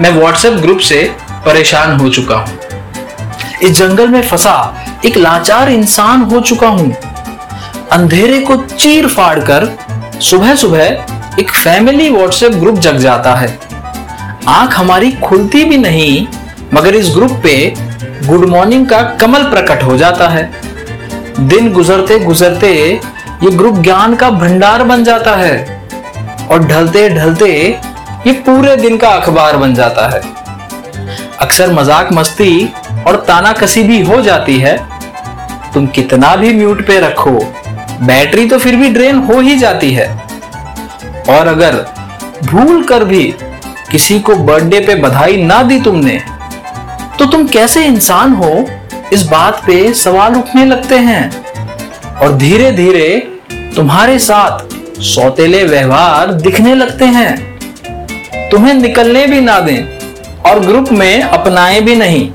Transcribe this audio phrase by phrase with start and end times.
[0.00, 1.02] मैं WhatsApp group से
[1.44, 2.58] परेशान हो चुका हूँ।
[3.62, 4.52] इस जंगल में फंसा
[5.04, 6.92] एक लाचार इंसान हो चुका हूँ।
[7.92, 9.66] अंधेरे को चीर फाड़ कर
[10.20, 13.58] सुबह सुबह एक फैमिली व्हाट्सएप ग्रुप जग जाता है।
[14.48, 16.26] आँख हमारी खुलती भी नहीं,
[16.74, 17.54] मगर इस ग्रुप पे
[18.26, 20.50] गुड मॉर्निंग का कमल प्रकट हो जाता है।
[21.40, 25.54] दिन गुजरते गुजरते ये ग्रुप ज्ञान का भंडार बन जाता है
[26.50, 27.50] और ढलते ढलते
[28.26, 30.20] ये पूरे दिन का अखबार बन जाता है।
[31.40, 32.66] अक्सर मज़ाक मस्ती
[33.06, 34.76] और ताना कसी भी हो जाती है।
[35.74, 37.32] तुम कितना भी म्यूट पे रखो,
[38.02, 40.08] बैटरी तो फिर भी ड्रेन हो ही जाती है।
[41.30, 41.76] और अगर
[42.44, 43.22] भूल कर भी
[43.90, 46.20] किसी को बर्थडे पे बधाई ना दी तुमने
[47.18, 48.66] तो तुम कैसे इंसान हो?
[49.12, 53.08] इस बात पे सवाल उठने लगते हैं। और धीरे धीरे
[53.76, 57.59] तुम्हारे साथ सौतेले व्यवहार दिखने लगते हैं।
[58.50, 59.98] तुम्हें निकलने भी ना दें
[60.50, 62.30] और ग्रुप में अपनाए भी नहीं।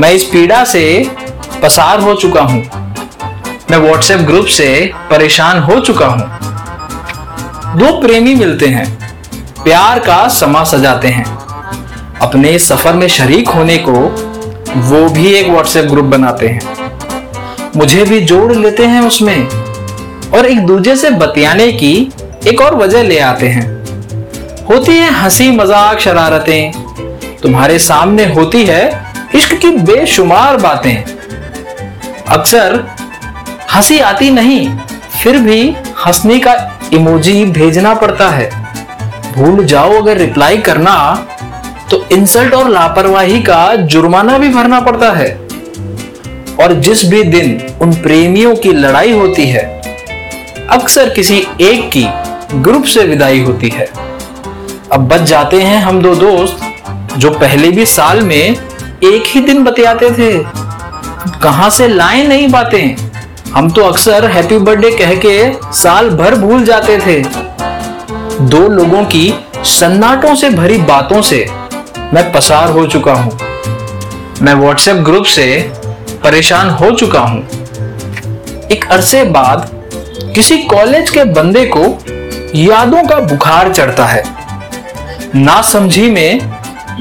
[0.00, 1.10] मैं इस पीड़ा से
[1.62, 2.62] पसार हो चुका हूँ।
[3.70, 8.86] मैं व्हाट्सएप ग्रुप से परेशान हो चुका हूँ। दो प्रेमी मिलते हैं।
[9.64, 11.24] प्यार का समा सजाते हैं।
[12.22, 13.92] अपने सफ़र में शरीक होने को
[14.80, 16.60] वो भी एक व्हाट्सएप ग्रुप बनाते हैं।
[17.76, 19.48] मुझे भी जोड़ लेते हैं उसमें
[20.30, 22.12] और एक दूसरे से बतियाने की
[22.46, 23.75] एक और वजह ले आते हैं।
[24.68, 26.72] होती है हँसी मज़ाक शरारतें।
[27.42, 28.84] तुम्हारे सामने होती है
[29.34, 30.96] इश्क की बेशुमार बातें।
[32.28, 32.84] अक्सर
[33.72, 34.68] हँसी आती नहीं,
[35.22, 35.60] फिर भी
[36.06, 36.54] हंसने का
[36.92, 38.50] इमोजी भेजना पड़ता है।
[39.34, 40.94] भूल जाओ अगर रिप्लाई करना
[41.90, 45.28] तो इंसल्ट और लापरवाही का जुर्माना भी भरना पड़ता है।
[46.56, 49.64] और जिस भी दिन उन प्रेमियों की लड़ाई होती है,
[50.70, 52.06] अक्सर किसी एक की
[52.60, 53.88] ग्रुप से विदाई होती है।
[54.92, 56.58] अब बच जाते हैं हम दो दोस्त,
[57.16, 60.32] जो पहले भी साल में एक ही दिन बतियाते थे।
[61.42, 62.96] कहाँ से लाए नहीं बातें?
[63.52, 67.20] हम तो अक्सर हैप्पी बर्थडे कह के साल भर भूल जाते थे।
[68.40, 69.34] दो लोगों की
[69.64, 71.44] सन्नाटों से भरी बातों से
[72.14, 73.38] मैं पसार हो चुका हूँ।
[74.42, 75.72] मैं व्हाट्सएप ग्रुप से
[76.22, 77.42] परेशान हो चुका हूँ।
[78.72, 79.70] एक अरसे बाद
[80.34, 81.84] किसी कॉलेज के बंदे को
[82.54, 84.45] यादों का बुखार चढ़ता है।
[85.36, 86.40] ना समझी में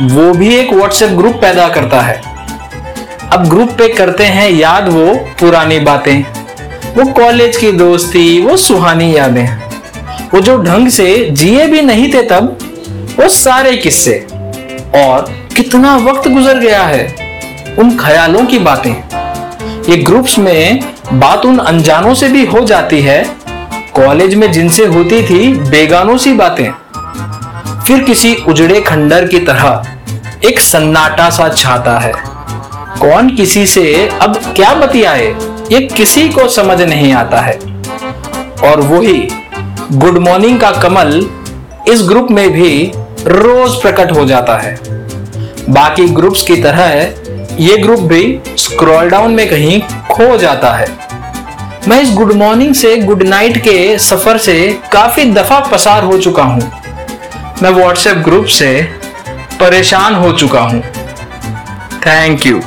[0.00, 2.22] वो भी एक व्हाट्सएप ग्रुप पैदा करता है।
[3.32, 6.22] अब ग्रुप पे करते हैं याद वो पुरानी बातें।
[6.96, 9.46] वो कॉलेज की दोस्ती, वो सुहानी यादें।
[10.34, 12.58] वो जो ढंग से जिए भी नहीं थे तब,
[13.20, 14.26] वो सारे किस्से।
[14.94, 17.14] और कितना वक्त गुजर गया है
[17.78, 18.94] उन ख्यालों की बातें।
[19.90, 20.80] ये ग्रुप्स में
[21.12, 23.24] बात उन अनजानों से भी हो जाती है।
[23.92, 26.83] कॉलेज में जिनसे होती थी बेगानों सी बातें।
[27.86, 32.12] फिर किसी उजड़े खंडर की तरह एक सन्नाटा सा छाता है।
[33.00, 35.26] कौन किसी से, अब क्या बतियाए
[35.72, 37.58] ये किसी को समझ नहीं आता है।
[38.64, 39.16] और वही
[39.92, 41.14] गुड मॉर्निंग का कमल
[41.88, 42.92] इस ग्रुप में भी
[43.26, 44.76] रोज प्रकट हो जाता है।
[45.70, 46.90] बाकी ग्रुप्स की तरह
[47.60, 49.80] ये ग्रुप भी स्क्रॉल डाउन में कहीं
[50.10, 50.86] खो जाता है।
[51.88, 54.56] मैं इस गुड मॉर्निंग से, गुड नाइट के सफ़र से
[54.92, 56.70] काफ़ी दफ़ा पसार हो चुका हूँ।
[57.62, 58.70] मैं व्हाट्सएप ग्रुप से
[59.60, 60.80] परेशान हो चुका हूँ।
[62.06, 62.60] Thank you